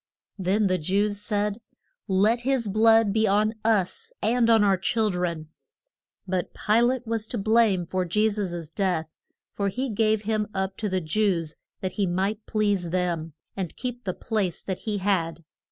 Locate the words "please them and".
12.47-13.75